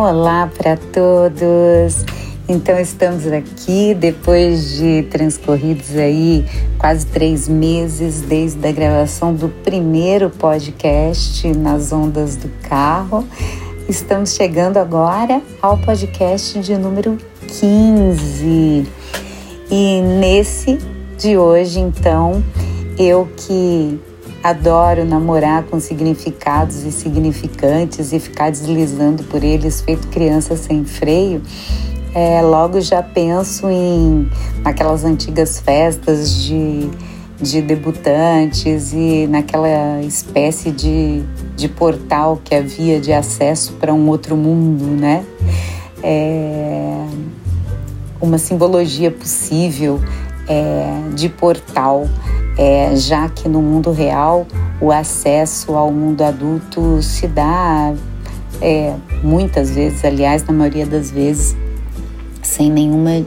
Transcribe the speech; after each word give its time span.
Olá 0.00 0.48
para 0.56 0.76
todos! 0.76 2.04
Então 2.48 2.78
estamos 2.78 3.26
aqui 3.26 3.94
depois 3.94 4.76
de 4.76 5.02
transcorridos 5.10 5.96
aí 5.96 6.46
quase 6.78 7.04
três 7.04 7.48
meses 7.48 8.20
desde 8.20 8.64
a 8.64 8.70
gravação 8.70 9.34
do 9.34 9.48
primeiro 9.48 10.30
podcast 10.30 11.48
nas 11.48 11.90
ondas 11.90 12.36
do 12.36 12.48
carro. 12.68 13.26
Estamos 13.88 14.34
chegando 14.34 14.76
agora 14.76 15.42
ao 15.60 15.76
podcast 15.76 16.60
de 16.60 16.76
número 16.76 17.18
15. 17.58 18.86
E 19.68 20.00
nesse 20.20 20.78
de 21.18 21.36
hoje, 21.36 21.80
então, 21.80 22.40
eu 22.96 23.28
que 23.36 23.98
Adoro 24.42 25.04
namorar 25.04 25.64
com 25.64 25.80
significados 25.80 26.84
e 26.84 26.92
significantes 26.92 28.12
e 28.12 28.20
ficar 28.20 28.50
deslizando 28.50 29.24
por 29.24 29.42
eles, 29.42 29.80
feito 29.80 30.06
criança 30.08 30.56
sem 30.56 30.84
freio. 30.84 31.42
É, 32.14 32.40
logo 32.40 32.80
já 32.80 33.02
penso 33.02 33.68
em 33.68 34.30
aquelas 34.64 35.04
antigas 35.04 35.60
festas 35.60 36.34
de, 36.42 36.88
de 37.40 37.60
debutantes 37.60 38.92
e 38.92 39.26
naquela 39.28 40.00
espécie 40.02 40.70
de, 40.70 41.22
de 41.56 41.68
portal 41.68 42.40
que 42.42 42.54
havia 42.54 43.00
de 43.00 43.12
acesso 43.12 43.72
para 43.74 43.92
um 43.92 44.08
outro 44.08 44.36
mundo, 44.36 44.84
né? 44.84 45.24
É, 46.02 47.06
uma 48.20 48.38
simbologia 48.38 49.10
possível 49.10 50.00
é, 50.48 51.14
de 51.14 51.28
portal 51.28 52.08
é, 52.58 52.96
já 52.96 53.28
que 53.28 53.48
no 53.48 53.62
mundo 53.62 53.92
real 53.92 54.44
o 54.80 54.90
acesso 54.90 55.74
ao 55.74 55.92
mundo 55.92 56.22
adulto 56.22 57.00
se 57.00 57.28
dá 57.28 57.94
é, 58.60 58.94
muitas 59.22 59.70
vezes, 59.70 60.04
aliás, 60.04 60.44
na 60.44 60.52
maioria 60.52 60.84
das 60.84 61.12
vezes, 61.12 61.56
sem 62.42 62.68
nenhuma 62.68 63.24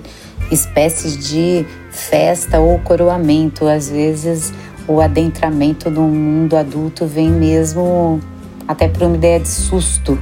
espécie 0.51 1.17
de 1.17 1.65
festa 1.89 2.59
ou 2.59 2.77
coroamento. 2.79 3.65
Às 3.65 3.89
vezes, 3.89 4.53
o 4.85 4.99
adentramento 4.99 5.89
no 5.89 6.01
mundo 6.01 6.57
adulto 6.57 7.05
vem 7.05 7.29
mesmo 7.29 8.19
até 8.67 8.89
por 8.89 9.03
uma 9.03 9.15
ideia 9.15 9.39
de 9.39 9.47
susto, 9.47 10.19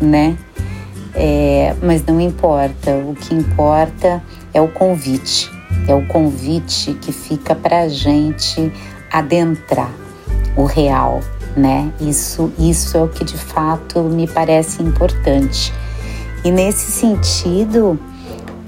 né? 0.00 0.36
É, 1.14 1.74
mas 1.82 2.04
não 2.06 2.20
importa, 2.20 2.92
o 2.92 3.14
que 3.14 3.34
importa 3.34 4.22
é 4.54 4.60
o 4.60 4.68
convite 4.68 5.51
é 5.88 5.94
o 5.94 6.06
convite 6.06 6.94
que 6.94 7.12
fica 7.12 7.54
para 7.54 7.82
a 7.82 7.88
gente 7.88 8.72
adentrar 9.10 9.90
o 10.56 10.64
real, 10.64 11.20
né? 11.56 11.92
Isso, 12.00 12.52
isso 12.58 12.96
é 12.96 13.02
o 13.02 13.08
que 13.08 13.24
de 13.24 13.36
fato 13.36 14.00
me 14.00 14.26
parece 14.26 14.82
importante. 14.82 15.72
E 16.44 16.50
nesse 16.50 16.90
sentido, 16.90 17.98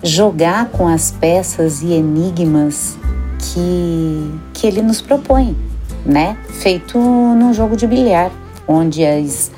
jogar 0.02 0.66
com 0.70 0.86
as 0.86 1.10
peças 1.10 1.82
e 1.82 1.92
enigmas 1.92 2.96
que, 3.38 4.34
que 4.52 4.66
ele 4.66 4.82
nos 4.82 5.00
propõe, 5.00 5.56
né? 6.04 6.36
Feito 6.48 6.98
num 6.98 7.52
jogo 7.52 7.76
de 7.76 7.86
bilhar, 7.86 8.30
onde 8.66 9.04
as 9.04 9.50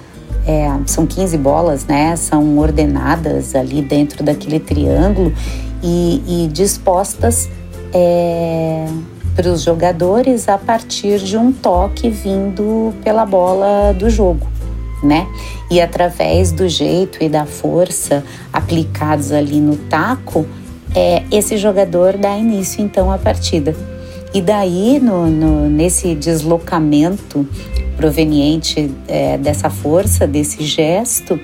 é, 0.46 0.68
são 0.86 1.06
15 1.06 1.36
bolas, 1.38 1.86
né? 1.86 2.14
São 2.16 2.58
ordenadas 2.58 3.54
ali 3.54 3.82
dentro 3.82 4.22
daquele 4.22 4.60
triângulo 4.60 5.32
e, 5.86 6.22
e 6.26 6.48
dispostas 6.48 7.48
é, 7.94 8.86
para 9.36 9.48
os 9.48 9.62
jogadores 9.62 10.48
a 10.48 10.58
partir 10.58 11.20
de 11.20 11.36
um 11.36 11.52
toque 11.52 12.10
vindo 12.10 12.92
pela 13.04 13.24
bola 13.24 13.92
do 13.92 14.10
jogo, 14.10 14.48
né? 15.02 15.28
E 15.70 15.80
através 15.80 16.50
do 16.50 16.68
jeito 16.68 17.22
e 17.22 17.28
da 17.28 17.46
força 17.46 18.24
aplicados 18.52 19.30
ali 19.30 19.60
no 19.60 19.76
taco, 19.76 20.44
é, 20.92 21.22
esse 21.30 21.56
jogador 21.56 22.16
dá 22.16 22.36
início 22.36 22.82
então 22.82 23.12
à 23.12 23.19
partida. 23.19 23.76
E 24.34 24.41
daí, 24.41 24.98
no, 25.00 25.26
no 25.28 25.70
nesse 25.70 26.14
deslocamento 26.14 27.46
proveniente 27.96 28.91
é, 29.06 29.38
dessa 29.38 29.70
força, 29.70 30.26
desse 30.26 30.64
gesto, 30.64 31.38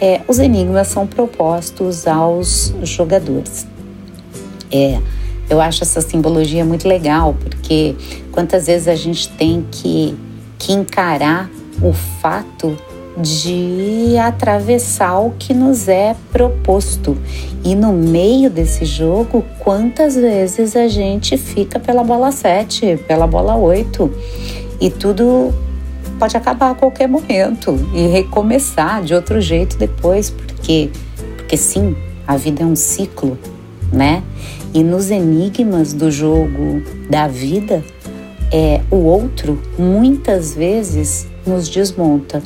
é, 0.00 0.20
os 0.28 0.38
enigmas 0.38 0.88
são 0.88 1.06
propostos 1.06 2.06
aos 2.06 2.74
jogadores. 2.82 3.67
É, 4.70 5.00
eu 5.48 5.60
acho 5.60 5.82
essa 5.82 6.00
simbologia 6.00 6.64
muito 6.64 6.86
legal, 6.86 7.34
porque 7.40 7.96
quantas 8.32 8.66
vezes 8.66 8.88
a 8.88 8.94
gente 8.94 9.28
tem 9.30 9.66
que, 9.70 10.14
que 10.58 10.72
encarar 10.72 11.50
o 11.80 11.92
fato 11.92 12.76
de 13.16 14.16
atravessar 14.16 15.18
o 15.18 15.32
que 15.32 15.52
nos 15.52 15.88
é 15.88 16.14
proposto. 16.30 17.16
E 17.64 17.74
no 17.74 17.92
meio 17.92 18.48
desse 18.48 18.84
jogo, 18.84 19.44
quantas 19.58 20.14
vezes 20.14 20.76
a 20.76 20.86
gente 20.86 21.36
fica 21.36 21.80
pela 21.80 22.04
bola 22.04 22.30
7, 22.30 22.98
pela 23.08 23.26
bola 23.26 23.56
8 23.56 24.10
e 24.80 24.90
tudo 24.90 25.52
pode 26.18 26.36
acabar 26.36 26.70
a 26.70 26.74
qualquer 26.74 27.08
momento 27.08 27.78
e 27.94 28.06
recomeçar 28.06 29.02
de 29.02 29.14
outro 29.14 29.40
jeito 29.40 29.76
depois, 29.76 30.30
porque 30.30 30.90
porque 31.36 31.56
sim, 31.56 31.96
a 32.26 32.36
vida 32.36 32.62
é 32.62 32.66
um 32.66 32.76
ciclo, 32.76 33.38
né? 33.92 34.22
E 34.74 34.82
nos 34.82 35.10
enigmas 35.10 35.92
do 35.92 36.10
jogo 36.10 36.82
da 37.08 37.26
vida, 37.26 37.82
é, 38.52 38.80
o 38.90 38.96
outro 38.96 39.60
muitas 39.78 40.54
vezes 40.54 41.26
nos 41.46 41.68
desmonta. 41.68 42.42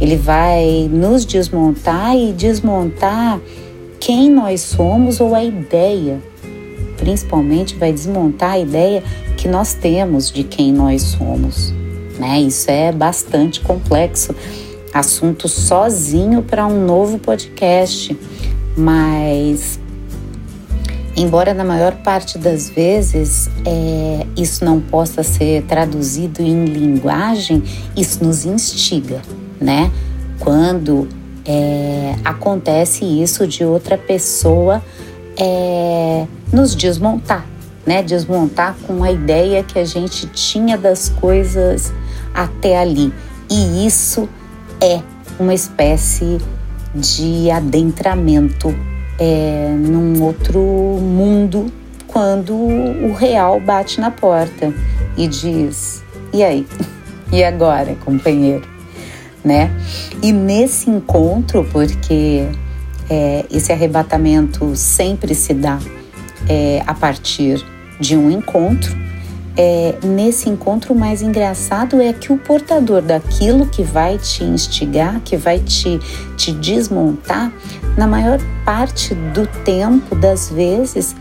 Ele 0.00 0.16
vai 0.16 0.88
nos 0.92 1.24
desmontar 1.24 2.16
e 2.16 2.32
desmontar 2.32 3.40
quem 4.00 4.30
nós 4.30 4.60
somos 4.60 5.20
ou 5.20 5.34
a 5.34 5.44
ideia. 5.44 6.20
Principalmente 6.96 7.76
vai 7.76 7.92
desmontar 7.92 8.52
a 8.52 8.58
ideia 8.58 9.02
que 9.36 9.46
nós 9.46 9.74
temos 9.74 10.30
de 10.30 10.42
quem 10.42 10.72
nós 10.72 11.02
somos. 11.02 11.72
Né? 12.18 12.40
Isso 12.40 12.70
é 12.70 12.90
bastante 12.92 13.60
complexo. 13.60 14.34
Assunto 14.92 15.48
sozinho 15.48 16.42
para 16.42 16.66
um 16.66 16.84
novo 16.84 17.18
podcast. 17.18 18.16
Mas 18.76 19.78
Embora 21.14 21.52
na 21.52 21.64
maior 21.64 21.94
parte 21.96 22.38
das 22.38 22.70
vezes 22.70 23.50
é, 23.66 24.26
isso 24.36 24.64
não 24.64 24.80
possa 24.80 25.22
ser 25.22 25.62
traduzido 25.64 26.40
em 26.40 26.64
linguagem, 26.64 27.62
isso 27.94 28.24
nos 28.24 28.46
instiga, 28.46 29.20
né? 29.60 29.90
Quando 30.38 31.06
é, 31.44 32.14
acontece 32.24 33.04
isso 33.04 33.46
de 33.46 33.62
outra 33.62 33.98
pessoa 33.98 34.82
é, 35.36 36.26
nos 36.50 36.74
desmontar, 36.74 37.44
né? 37.86 38.02
Desmontar 38.02 38.74
com 38.86 39.04
a 39.04 39.12
ideia 39.12 39.62
que 39.62 39.78
a 39.78 39.84
gente 39.84 40.26
tinha 40.28 40.78
das 40.78 41.10
coisas 41.10 41.92
até 42.32 42.78
ali. 42.78 43.12
E 43.50 43.86
isso 43.86 44.26
é 44.80 45.02
uma 45.38 45.52
espécie 45.52 46.38
de 46.94 47.50
adentramento 47.50 48.74
é, 49.22 49.68
num 49.78 50.20
outro 50.20 50.58
mundo 50.60 51.72
quando 52.08 52.54
o 52.54 53.14
real 53.14 53.60
bate 53.60 54.00
na 54.00 54.10
porta 54.10 54.74
e 55.16 55.28
diz: 55.28 56.02
e 56.32 56.42
aí? 56.42 56.66
E 57.30 57.44
agora, 57.44 57.94
companheiro? 58.04 58.66
Né? 59.44 59.70
E 60.20 60.32
nesse 60.32 60.90
encontro, 60.90 61.64
porque 61.70 62.48
é, 63.08 63.44
esse 63.48 63.72
arrebatamento 63.72 64.74
sempre 64.74 65.36
se 65.36 65.54
dá 65.54 65.78
é, 66.48 66.82
a 66.84 66.92
partir 66.92 67.64
de 68.00 68.16
um 68.16 68.28
encontro, 68.28 68.92
é, 69.56 69.96
nesse 70.02 70.48
encontro, 70.48 70.94
o 70.94 70.98
mais 70.98 71.20
engraçado 71.20 72.00
é 72.00 72.12
que 72.12 72.32
o 72.32 72.38
portador 72.38 73.02
daquilo 73.02 73.66
que 73.66 73.82
vai 73.82 74.16
te 74.18 74.44
instigar, 74.44 75.20
que 75.20 75.36
vai 75.36 75.58
te, 75.58 75.98
te 76.36 76.52
desmontar, 76.52 77.52
na 77.96 78.06
maior 78.06 78.38
parte 78.64 79.14
do 79.14 79.46
tempo, 79.64 80.14
das 80.14 80.48
vezes, 80.50 81.14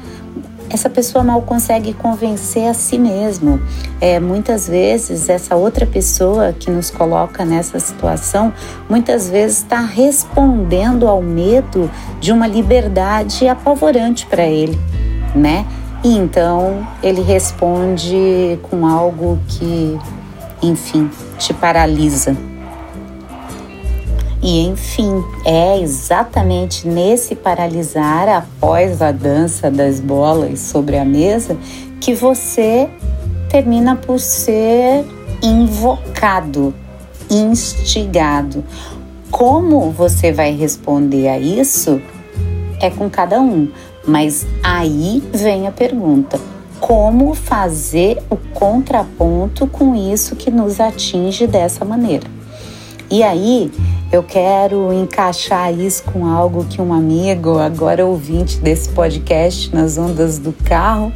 essa 0.69 0.89
pessoa 0.89 1.21
mal 1.21 1.41
consegue 1.41 1.93
convencer 1.93 2.69
a 2.69 2.73
si 2.73 2.97
mesmo. 2.97 3.61
É, 3.99 4.21
muitas 4.21 4.69
vezes, 4.69 5.27
essa 5.27 5.57
outra 5.57 5.85
pessoa 5.85 6.53
que 6.57 6.71
nos 6.71 6.89
coloca 6.89 7.43
nessa 7.43 7.77
situação, 7.79 8.53
muitas 8.89 9.29
vezes 9.29 9.57
está 9.57 9.81
respondendo 9.81 11.05
ao 11.07 11.21
medo 11.21 11.91
de 12.21 12.31
uma 12.31 12.47
liberdade 12.47 13.45
apavorante 13.49 14.25
para 14.25 14.45
ele, 14.45 14.79
né? 15.35 15.65
E 16.03 16.17
então 16.17 16.87
ele 17.03 17.21
responde 17.21 18.59
com 18.63 18.87
algo 18.87 19.39
que, 19.47 19.99
enfim, 20.61 21.09
te 21.37 21.53
paralisa. 21.53 22.35
E 24.41 24.65
enfim, 24.65 25.23
é 25.45 25.79
exatamente 25.79 26.87
nesse 26.87 27.35
paralisar 27.35 28.27
após 28.27 28.99
a 28.99 29.11
dança 29.11 29.69
das 29.69 29.99
bolas 29.99 30.59
sobre 30.59 30.97
a 30.97 31.05
mesa 31.05 31.55
que 31.99 32.15
você 32.15 32.89
termina 33.47 33.95
por 33.95 34.19
ser 34.19 35.05
invocado, 35.43 36.73
instigado. 37.29 38.63
Como 39.29 39.91
você 39.91 40.31
vai 40.31 40.51
responder 40.51 41.27
a 41.27 41.37
isso 41.37 42.01
é 42.79 42.89
com 42.89 43.07
cada 43.07 43.39
um, 43.39 43.69
mas 44.05 44.45
aí 44.63 45.23
vem 45.33 45.67
a 45.67 45.71
pergunta: 45.71 46.39
como 46.79 47.33
fazer 47.33 48.17
o 48.29 48.35
contraponto 48.35 49.67
com 49.67 49.95
isso 49.95 50.35
que 50.35 50.49
nos 50.49 50.79
atinge 50.79 51.45
dessa 51.45 51.85
maneira? 51.85 52.27
E 53.09 53.23
aí 53.23 53.71
eu 54.11 54.23
quero 54.23 54.91
encaixar 54.91 55.73
isso 55.73 56.03
com 56.03 56.25
algo 56.25 56.65
que 56.65 56.81
um 56.81 56.93
amigo, 56.93 57.59
agora 57.59 58.05
ouvinte 58.05 58.57
desse 58.57 58.89
podcast 58.89 59.73
nas 59.75 59.97
ondas 59.97 60.37
do 60.37 60.51
carro, 60.51 61.11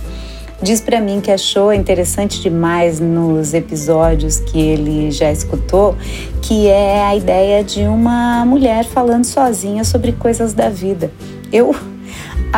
diz 0.62 0.82
para 0.82 1.02
mim 1.02 1.22
que 1.22 1.32
achou 1.32 1.74
interessante 1.74 2.42
demais 2.42 3.00
nos 3.00 3.54
episódios 3.54 4.40
que 4.40 4.60
ele 4.60 5.10
já 5.10 5.32
escutou, 5.32 5.96
que 6.42 6.68
é 6.68 7.04
a 7.04 7.16
ideia 7.16 7.64
de 7.64 7.82
uma 7.84 8.46
mulher 8.46 8.86
falando 8.86 9.26
sozinha 9.26 9.84
sobre 9.84 10.12
coisas 10.12 10.54
da 10.54 10.70
vida. 10.70 11.12
Eu 11.52 11.74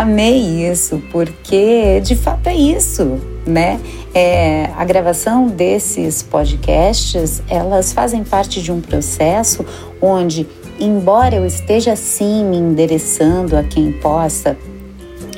amei 0.02 0.70
isso, 0.70 1.02
porque 1.12 2.00
de 2.02 2.16
fato 2.16 2.48
é 2.48 2.56
isso, 2.56 3.20
né? 3.46 3.80
É, 4.14 4.70
a 4.76 4.86
gravação 4.86 5.48
desses 5.48 6.22
podcasts, 6.22 7.42
elas 7.50 7.94
fazem 7.94 8.24
parte 8.24 8.62
de 8.62 8.72
um 8.72 8.80
processo 8.80 9.66
onde, 10.02 10.48
embora 10.80 11.36
eu 11.36 11.46
esteja 11.46 11.96
sim 11.96 12.46
me 12.46 12.58
endereçando 12.58 13.58
a 13.58 13.64
quem 13.64 13.92
possa 13.92 14.58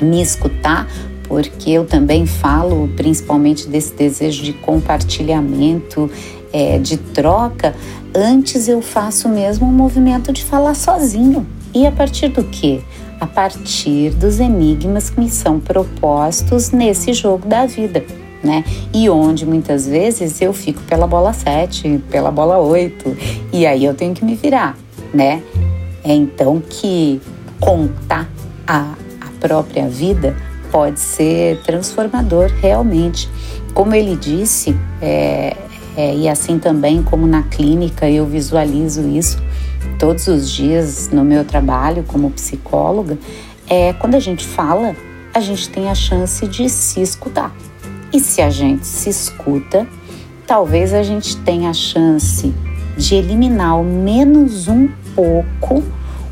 me 0.00 0.20
escutar, 0.20 0.86
porque 1.24 1.70
eu 1.70 1.86
também 1.86 2.26
falo 2.26 2.88
principalmente 2.96 3.66
desse 3.66 3.94
desejo 3.94 4.42
de 4.42 4.52
compartilhamento, 4.52 6.10
é, 6.52 6.78
de 6.78 6.96
troca, 6.96 7.74
antes 8.14 8.68
eu 8.68 8.82
faço 8.82 9.28
mesmo 9.28 9.66
um 9.66 9.72
movimento 9.72 10.32
de 10.32 10.44
falar 10.44 10.74
sozinho. 10.74 11.46
E 11.72 11.86
a 11.86 11.92
partir 11.92 12.28
do 12.28 12.42
quê? 12.44 12.80
A 13.20 13.26
partir 13.26 14.10
dos 14.10 14.40
enigmas 14.40 15.10
que 15.10 15.20
me 15.20 15.30
são 15.30 15.60
propostos 15.60 16.70
nesse 16.70 17.12
jogo 17.12 17.46
da 17.46 17.66
vida. 17.66 18.04
Né? 18.42 18.64
E 18.94 19.10
onde 19.10 19.44
muitas 19.44 19.86
vezes 19.86 20.40
eu 20.40 20.54
fico 20.54 20.80
pela 20.84 21.06
bola 21.06 21.32
7, 21.32 22.02
pela 22.10 22.30
bola 22.30 22.56
8, 22.58 23.16
e 23.52 23.66
aí 23.66 23.84
eu 23.84 23.92
tenho 23.92 24.14
que 24.14 24.24
me 24.24 24.34
virar, 24.34 24.78
né? 25.12 25.42
É 26.02 26.14
então 26.14 26.62
que 26.66 27.20
contar 27.60 28.26
a, 28.66 28.94
a 29.20 29.26
própria 29.38 29.86
vida 29.88 30.34
pode 30.72 31.00
ser 31.00 31.60
transformador 31.64 32.50
realmente. 32.62 33.28
Como 33.74 33.94
ele 33.94 34.16
disse, 34.16 34.74
é, 35.02 35.54
é, 35.96 36.14
e 36.14 36.28
assim 36.28 36.58
também 36.58 37.02
como 37.02 37.26
na 37.26 37.42
clínica 37.42 38.08
eu 38.08 38.24
visualizo 38.24 39.06
isso 39.06 39.38
todos 39.98 40.26
os 40.26 40.50
dias 40.50 41.10
no 41.10 41.24
meu 41.24 41.44
trabalho 41.44 42.04
como 42.04 42.30
psicóloga, 42.30 43.18
é 43.68 43.92
quando 43.92 44.14
a 44.14 44.20
gente 44.20 44.46
fala, 44.46 44.96
a 45.32 45.40
gente 45.40 45.68
tem 45.68 45.88
a 45.88 45.94
chance 45.94 46.46
de 46.46 46.68
se 46.68 47.00
escutar. 47.00 47.54
E 48.12 48.18
se 48.18 48.42
a 48.42 48.50
gente 48.50 48.86
se 48.86 49.08
escuta, 49.08 49.86
talvez 50.46 50.92
a 50.92 51.02
gente 51.02 51.36
tenha 51.38 51.70
a 51.70 51.74
chance 51.74 52.52
de 52.96 53.14
eliminar 53.14 53.70
ao 53.70 53.84
menos 53.84 54.66
um 54.66 54.88
pouco 55.14 55.82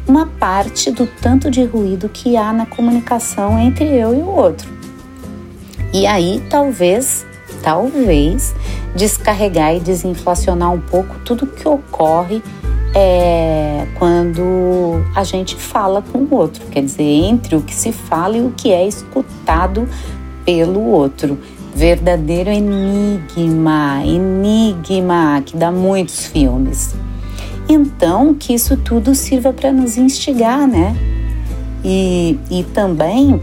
uma 0.06 0.26
parte 0.26 0.90
do 0.90 1.06
tanto 1.06 1.50
de 1.50 1.62
ruído 1.64 2.08
que 2.08 2.36
há 2.36 2.52
na 2.52 2.66
comunicação 2.66 3.58
entre 3.58 3.84
eu 3.84 4.14
e 4.14 4.22
o 4.22 4.26
outro. 4.26 4.68
E 5.92 6.06
aí, 6.06 6.42
talvez, 6.50 7.24
talvez, 7.62 8.54
descarregar 8.96 9.74
e 9.74 9.80
desinflacionar 9.80 10.72
um 10.72 10.80
pouco 10.80 11.14
tudo 11.24 11.46
que 11.46 11.68
ocorre 11.68 12.42
é, 12.98 13.86
quando 13.96 15.00
a 15.14 15.22
gente 15.22 15.54
fala 15.54 16.02
com 16.02 16.18
o 16.18 16.34
outro, 16.34 16.66
quer 16.66 16.82
dizer, 16.82 17.04
entre 17.04 17.54
o 17.54 17.60
que 17.60 17.72
se 17.72 17.92
fala 17.92 18.36
e 18.36 18.40
o 18.40 18.52
que 18.56 18.72
é 18.72 18.86
escutado 18.86 19.88
pelo 20.44 20.84
outro. 20.84 21.38
Verdadeiro 21.74 22.50
enigma, 22.50 24.02
enigma 24.04 25.40
que 25.46 25.56
dá 25.56 25.70
muitos 25.70 26.26
filmes. 26.26 26.96
Então, 27.68 28.34
que 28.34 28.52
isso 28.52 28.76
tudo 28.76 29.14
sirva 29.14 29.52
para 29.52 29.70
nos 29.70 29.96
instigar, 29.96 30.66
né? 30.66 30.96
E, 31.84 32.36
e 32.50 32.64
também, 32.64 33.40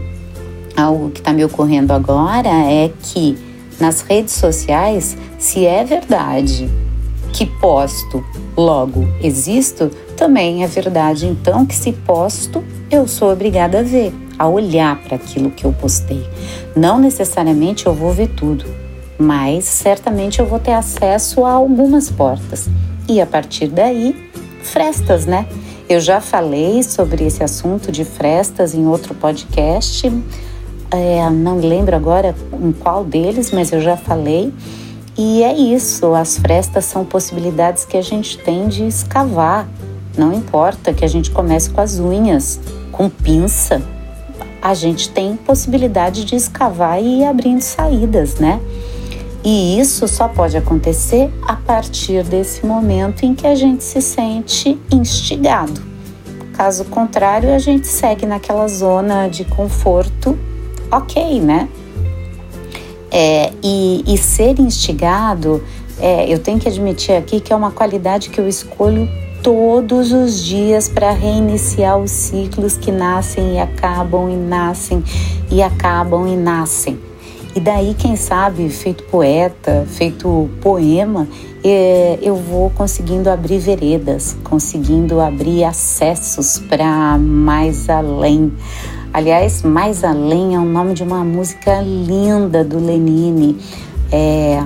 algo 0.76 1.10
que 1.10 1.20
está 1.20 1.32
me 1.32 1.42
ocorrendo 1.44 1.94
agora 1.94 2.50
é 2.50 2.92
que 3.00 3.38
nas 3.80 4.02
redes 4.02 4.34
sociais, 4.34 5.16
se 5.38 5.64
é 5.64 5.82
verdade 5.82 6.68
que 7.36 7.44
posto, 7.44 8.24
logo 8.56 9.06
existo, 9.22 9.90
também 10.16 10.64
é 10.64 10.66
verdade 10.66 11.26
então 11.26 11.66
que 11.66 11.74
se 11.74 11.92
posto, 11.92 12.64
eu 12.90 13.06
sou 13.06 13.30
obrigada 13.30 13.80
a 13.80 13.82
ver, 13.82 14.10
a 14.38 14.48
olhar 14.48 14.96
para 15.02 15.16
aquilo 15.16 15.50
que 15.50 15.66
eu 15.66 15.72
postei. 15.74 16.26
Não 16.74 16.98
necessariamente 16.98 17.84
eu 17.84 17.92
vou 17.92 18.10
ver 18.10 18.28
tudo, 18.28 18.64
mas 19.18 19.66
certamente 19.66 20.40
eu 20.40 20.46
vou 20.46 20.58
ter 20.58 20.72
acesso 20.72 21.44
a 21.44 21.50
algumas 21.50 22.10
portas 22.10 22.70
e 23.06 23.20
a 23.20 23.26
partir 23.26 23.66
daí, 23.66 24.16
frestas, 24.62 25.26
né? 25.26 25.46
Eu 25.90 26.00
já 26.00 26.22
falei 26.22 26.82
sobre 26.82 27.26
esse 27.26 27.44
assunto 27.44 27.92
de 27.92 28.06
frestas 28.06 28.74
em 28.74 28.86
outro 28.86 29.14
podcast, 29.14 30.10
é, 30.90 31.28
não 31.28 31.58
lembro 31.58 31.94
agora 31.94 32.34
em 32.62 32.72
qual 32.72 33.04
deles, 33.04 33.50
mas 33.50 33.72
eu 33.72 33.80
já 33.82 33.94
falei. 33.94 34.54
E 35.18 35.42
é 35.42 35.54
isso, 35.54 36.14
as 36.14 36.38
frestas 36.38 36.84
são 36.84 37.04
possibilidades 37.04 37.84
que 37.84 37.96
a 37.96 38.02
gente 38.02 38.38
tem 38.38 38.68
de 38.68 38.86
escavar. 38.86 39.66
Não 40.16 40.32
importa 40.32 40.92
que 40.92 41.04
a 41.04 41.08
gente 41.08 41.30
comece 41.30 41.70
com 41.70 41.80
as 41.80 41.98
unhas, 41.98 42.60
com 42.92 43.08
pinça, 43.08 43.82
a 44.66 44.74
gente 44.74 45.10
tem 45.10 45.36
possibilidade 45.36 46.24
de 46.24 46.34
escavar 46.34 47.00
e 47.00 47.20
ir 47.20 47.24
abrindo 47.24 47.60
saídas, 47.60 48.34
né? 48.36 48.60
E 49.44 49.78
isso 49.78 50.08
só 50.08 50.26
pode 50.26 50.56
acontecer 50.56 51.32
a 51.46 51.54
partir 51.54 52.24
desse 52.24 52.66
momento 52.66 53.24
em 53.24 53.32
que 53.32 53.46
a 53.46 53.54
gente 53.54 53.84
se 53.84 54.02
sente 54.02 54.76
instigado. 54.90 55.80
Caso 56.54 56.84
contrário, 56.86 57.54
a 57.54 57.58
gente 57.60 57.86
segue 57.86 58.26
naquela 58.26 58.66
zona 58.66 59.28
de 59.28 59.44
conforto, 59.44 60.36
ok, 60.90 61.40
né? 61.40 61.68
É, 63.10 63.52
e, 63.62 64.04
e, 64.06 64.18
ser 64.18 64.58
instigado, 64.58 65.62
é, 65.98 66.32
eu 66.32 66.38
tenho 66.38 66.58
que 66.58 66.68
admitir 66.68 67.14
aqui 67.16 67.40
que 67.40 67.52
é 67.52 67.56
uma 67.56 67.70
qualidade 67.70 68.30
que 68.30 68.40
eu 68.40 68.48
escolho 68.48 69.08
todos 69.42 70.12
os 70.12 70.42
dias 70.44 70.88
para 70.88 71.12
reiniciar 71.12 71.98
os 71.98 72.10
ciclos 72.10 72.76
que 72.76 72.90
nascem 72.90 73.54
e 73.54 73.58
acabam 73.58 74.28
e 74.28 74.36
nascem 74.36 75.04
e 75.50 75.62
acabam 75.62 76.26
e 76.26 76.36
nascem. 76.36 76.98
E 77.54 77.60
daí, 77.60 77.94
quem 77.94 78.16
sabe, 78.16 78.68
feito 78.68 79.04
poeta, 79.04 79.86
feito 79.88 80.50
poema, 80.60 81.26
é, 81.64 82.18
eu 82.20 82.36
vou 82.36 82.68
conseguindo 82.68 83.30
abrir 83.30 83.58
veredas, 83.58 84.36
conseguindo 84.44 85.20
abrir 85.22 85.64
acessos 85.64 86.58
para 86.58 87.16
mais 87.16 87.88
além. 87.88 88.52
Aliás, 89.16 89.62
Mais 89.62 90.04
Além 90.04 90.56
é 90.56 90.58
o 90.58 90.64
nome 90.66 90.92
de 90.92 91.02
uma 91.02 91.24
música 91.24 91.80
linda 91.80 92.62
do 92.62 92.78
Lenine. 92.78 93.58
É, 94.12 94.62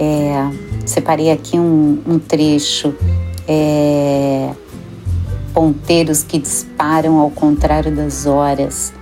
é, 0.00 0.50
separei 0.84 1.30
aqui 1.30 1.56
um, 1.56 2.02
um 2.04 2.18
trecho. 2.18 2.92
É, 3.46 4.50
ponteiros 5.54 6.24
que 6.24 6.40
disparam 6.40 7.20
ao 7.20 7.30
contrário 7.30 7.94
das 7.94 8.26
horas. 8.26 8.92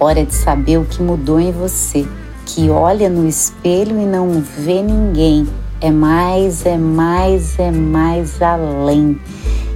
Hora 0.00 0.24
de 0.24 0.34
saber 0.34 0.78
o 0.78 0.86
que 0.86 1.02
mudou 1.02 1.38
em 1.38 1.52
você 1.52 2.08
que 2.46 2.70
olha 2.70 3.10
no 3.10 3.28
espelho 3.28 4.00
e 4.00 4.06
não 4.06 4.42
vê 4.56 4.80
ninguém. 4.80 5.46
É 5.82 5.90
mais, 5.90 6.64
é 6.64 6.78
mais, 6.78 7.58
é 7.58 7.70
mais 7.70 8.40
além. 8.40 9.20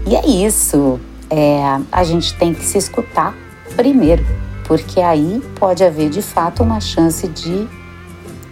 E 0.06 0.16
é 0.16 0.26
isso. 0.26 0.98
É, 1.28 1.78
a 1.92 2.02
gente 2.02 2.32
tem 2.38 2.54
que 2.54 2.64
se 2.64 2.78
escutar 2.78 3.36
primeiro, 3.72 4.24
porque 4.64 5.00
aí 5.00 5.42
pode 5.58 5.82
haver 5.82 6.08
de 6.10 6.22
fato 6.22 6.62
uma 6.62 6.80
chance 6.80 7.26
de, 7.28 7.66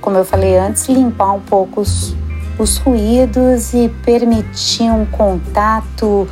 como 0.00 0.16
eu 0.16 0.24
falei 0.24 0.56
antes, 0.58 0.88
limpar 0.88 1.32
um 1.32 1.40
pouco 1.40 1.80
os, 1.80 2.14
os 2.58 2.76
ruídos 2.78 3.72
e 3.72 3.88
permitir 4.04 4.90
um 4.90 5.06
contato 5.06 6.26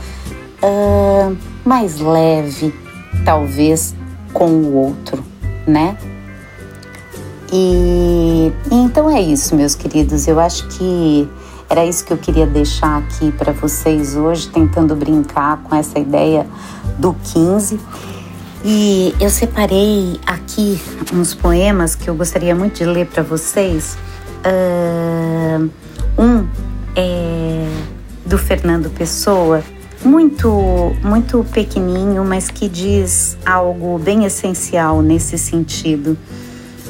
uh, 0.62 1.36
mais 1.64 2.00
leve, 2.00 2.74
talvez, 3.24 3.94
com 4.32 4.46
o 4.46 4.74
outro, 4.74 5.24
né? 5.66 5.96
E, 7.52 8.52
então 8.70 9.10
é 9.10 9.20
isso, 9.20 9.54
meus 9.56 9.74
queridos. 9.74 10.28
Eu 10.28 10.38
acho 10.38 10.68
que 10.68 11.28
era 11.68 11.84
isso 11.84 12.04
que 12.04 12.12
eu 12.12 12.18
queria 12.18 12.46
deixar 12.46 12.98
aqui 12.98 13.32
para 13.32 13.52
vocês 13.52 14.16
hoje, 14.16 14.48
tentando 14.48 14.94
brincar 14.94 15.58
com 15.62 15.74
essa 15.74 15.98
ideia 15.98 16.46
do 16.98 17.14
15. 17.32 17.80
E 18.64 19.14
eu 19.20 19.30
separei 19.30 20.18
aqui 20.26 20.80
uns 21.12 21.32
poemas 21.32 21.94
que 21.94 22.08
eu 22.08 22.14
gostaria 22.14 22.54
muito 22.54 22.78
de 22.78 22.84
ler 22.84 23.06
para 23.06 23.22
vocês. 23.22 23.96
Uh, 24.44 25.70
um 26.18 26.46
é 26.96 27.68
do 28.26 28.36
Fernando 28.36 28.90
Pessoa, 28.90 29.62
muito, 30.04 30.94
muito 31.02 31.44
pequenininho, 31.50 32.24
mas 32.24 32.50
que 32.50 32.68
diz 32.68 33.38
algo 33.46 33.98
bem 33.98 34.24
essencial 34.24 35.00
nesse 35.00 35.38
sentido. 35.38 36.18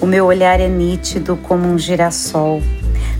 O 0.01 0.07
meu 0.07 0.27
olhar 0.27 0.61
é 0.61 0.69
nítido 0.69 1.37
como 1.37 1.69
um 1.69 1.79
girassol. 1.79 2.63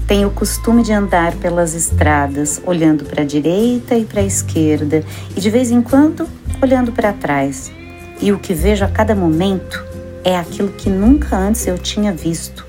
Tenho 0.07 0.29
o 0.29 0.31
costume 0.31 0.83
de 0.83 0.93
andar 0.93 1.35
pelas 1.37 1.75
estradas, 1.75 2.61
olhando 2.65 3.05
para 3.05 3.23
a 3.23 3.27
direita 3.27 3.95
e 3.95 4.05
para 4.05 4.21
a 4.21 4.25
esquerda, 4.25 5.05
e 5.37 5.41
de 5.41 5.51
vez 5.51 5.71
em 5.71 5.83
quando 5.83 6.27
olhando 6.63 6.91
para 6.93 7.13
trás. 7.13 7.78
E 8.21 8.33
o 8.33 8.39
que 8.39 8.53
vejo 8.53 8.85
a 8.85 8.89
cada 8.89 9.15
momento 9.15 9.85
é 10.25 10.37
aquilo 10.37 10.71
que 10.71 10.91
nunca 10.91 11.37
antes 11.37 11.67
eu 11.67 11.79
tinha 11.79 12.13
visto. 12.13 12.67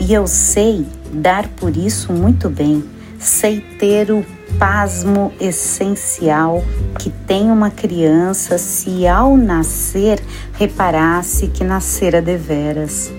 E 0.00 0.12
eu 0.12 0.26
sei 0.26 0.86
dar 1.12 1.48
por 1.48 1.76
isso 1.76 2.12
muito 2.12 2.50
bem, 2.50 2.84
sei 3.18 3.60
ter 3.60 4.10
o 4.10 4.24
pasmo 4.58 5.32
essencial 5.40 6.62
que 6.98 7.10
tem 7.10 7.50
uma 7.50 7.70
criança 7.70 8.58
se 8.58 9.06
ao 9.06 9.36
nascer 9.36 10.20
reparasse 10.52 11.48
que 11.48 11.64
nascera 11.64 12.20
deveras. 12.20 13.10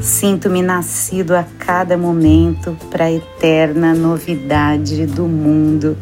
Sinto-me 0.00 0.62
nascido 0.62 1.34
a 1.34 1.44
cada 1.58 1.98
momento 1.98 2.76
para 2.90 3.06
a 3.06 3.12
eterna 3.12 3.92
novidade 3.92 5.04
do 5.06 5.24
mundo. 5.24 5.96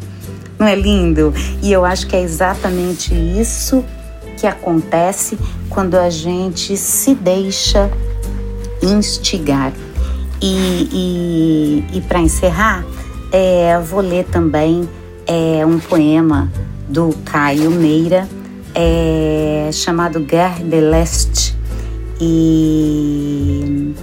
Não 0.57 0.67
é 0.67 0.75
lindo? 0.75 1.33
E 1.61 1.71
eu 1.71 1.83
acho 1.83 2.05
que 2.07 2.15
é 2.15 2.21
exatamente 2.21 3.13
isso 3.13 3.83
que 4.39 4.47
acontece 4.47 5.37
quando 5.69 5.95
a 5.95 6.09
gente 6.09 6.77
se 6.77 7.13
deixa 7.13 7.91
instigar. 8.81 9.73
E, 10.41 10.89
e, 11.91 11.97
e 11.97 12.01
para 12.01 12.19
encerrar, 12.19 12.85
é, 13.31 13.77
vou 13.79 13.99
ler 13.99 14.25
também 14.25 14.87
é, 15.27 15.65
um 15.65 15.77
poema 15.77 16.49
do 16.87 17.13
Caio 17.25 17.69
Meira 17.69 18.27
é, 18.73 19.69
chamado 19.73 20.21
Guerre 20.21 20.63
de 20.63 20.79
l'Est 20.79 21.53
e 22.21 23.93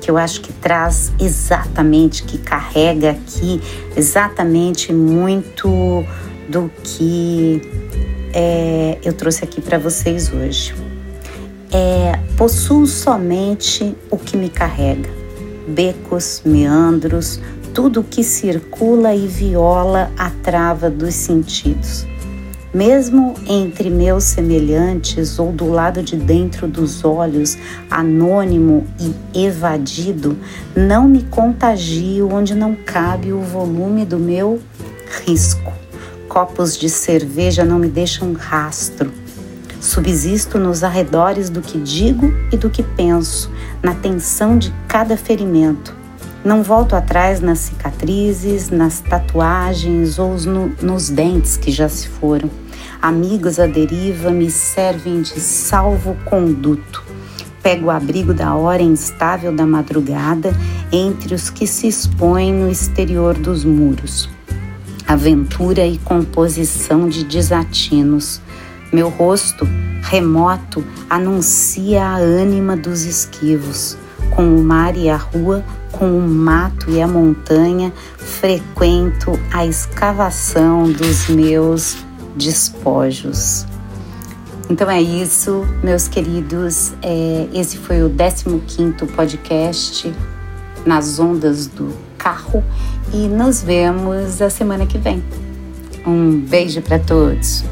que 0.00 0.10
eu 0.10 0.16
acho 0.16 0.40
que 0.40 0.52
traz 0.52 1.12
exatamente, 1.20 2.22
que 2.22 2.38
carrega 2.38 3.10
aqui 3.10 3.60
exatamente 3.96 4.92
muito 4.92 6.04
do 6.48 6.70
que 6.82 7.60
é, 8.38 8.98
eu 9.02 9.14
trouxe 9.14 9.42
aqui 9.44 9.62
para 9.62 9.78
vocês 9.78 10.30
hoje. 10.30 10.74
É, 11.72 12.18
possuo 12.36 12.86
somente 12.86 13.96
o 14.10 14.18
que 14.18 14.36
me 14.36 14.50
carrega, 14.50 15.08
becos, 15.66 16.42
meandros, 16.44 17.40
tudo 17.72 18.04
que 18.04 18.22
circula 18.22 19.14
e 19.14 19.26
viola 19.26 20.10
a 20.18 20.28
trava 20.28 20.90
dos 20.90 21.14
sentidos. 21.14 22.06
Mesmo 22.74 23.32
entre 23.48 23.88
meus 23.88 24.24
semelhantes 24.24 25.38
ou 25.38 25.50
do 25.50 25.70
lado 25.70 26.02
de 26.02 26.14
dentro 26.14 26.68
dos 26.68 27.06
olhos, 27.06 27.56
anônimo 27.90 28.86
e 29.34 29.46
evadido, 29.46 30.36
não 30.76 31.08
me 31.08 31.22
contagio 31.22 32.30
onde 32.30 32.54
não 32.54 32.74
cabe 32.74 33.32
o 33.32 33.40
volume 33.40 34.04
do 34.04 34.18
meu 34.18 34.60
risco. 35.24 35.75
Copos 36.36 36.76
de 36.76 36.90
cerveja 36.90 37.64
não 37.64 37.78
me 37.78 37.88
deixam 37.88 38.34
rastro. 38.34 39.10
Subsisto 39.80 40.58
nos 40.58 40.84
arredores 40.84 41.48
do 41.48 41.62
que 41.62 41.78
digo 41.78 42.30
e 42.52 42.58
do 42.58 42.68
que 42.68 42.82
penso, 42.82 43.50
na 43.82 43.94
tensão 43.94 44.58
de 44.58 44.70
cada 44.86 45.16
ferimento 45.16 45.96
não 46.44 46.62
volto 46.62 46.94
atrás 46.94 47.40
nas 47.40 47.60
cicatrizes, 47.60 48.68
nas 48.68 49.00
tatuagens 49.00 50.18
ou 50.18 50.36
no, 50.36 50.68
nos 50.82 51.08
dentes 51.08 51.56
que 51.56 51.72
já 51.72 51.88
se 51.88 52.06
foram. 52.06 52.50
Amigos 53.00 53.58
à 53.58 53.66
deriva 53.66 54.30
me 54.30 54.50
servem 54.50 55.22
de 55.22 55.40
salvo-conduto. 55.40 57.02
Pego 57.62 57.86
o 57.86 57.90
abrigo 57.90 58.34
da 58.34 58.54
hora 58.54 58.82
instável 58.82 59.56
da 59.56 59.64
madrugada 59.64 60.54
entre 60.92 61.34
os 61.34 61.48
que 61.48 61.66
se 61.66 61.88
expõem 61.88 62.52
no 62.52 62.70
exterior 62.70 63.32
dos 63.32 63.64
muros. 63.64 64.35
Aventura 65.06 65.86
e 65.86 65.98
composição 65.98 67.08
de 67.08 67.22
desatinos. 67.22 68.40
Meu 68.92 69.08
rosto, 69.08 69.68
remoto, 70.02 70.84
anuncia 71.08 72.02
a 72.02 72.16
ânima 72.16 72.76
dos 72.76 73.04
esquivos. 73.04 73.96
Com 74.34 74.56
o 74.56 74.62
mar 74.64 74.96
e 74.96 75.08
a 75.08 75.16
rua, 75.16 75.64
com 75.92 76.18
o 76.18 76.28
mato 76.28 76.90
e 76.90 77.00
a 77.00 77.06
montanha, 77.06 77.92
frequento 78.16 79.38
a 79.52 79.64
escavação 79.64 80.90
dos 80.90 81.28
meus 81.28 81.96
despojos. 82.34 83.64
Então 84.68 84.90
é 84.90 85.00
isso, 85.00 85.64
meus 85.84 86.08
queridos. 86.08 86.92
É, 87.00 87.48
esse 87.54 87.78
foi 87.78 88.02
o 88.02 88.10
15 88.10 89.06
podcast 89.14 90.12
nas 90.84 91.20
ondas 91.20 91.68
do 91.68 91.92
carro 92.26 92.64
e 93.14 93.28
nos 93.28 93.62
vemos 93.62 94.42
a 94.42 94.50
semana 94.50 94.84
que 94.84 94.98
vem. 94.98 95.22
Um 96.04 96.40
beijo 96.40 96.82
para 96.82 96.98
todos. 96.98 97.64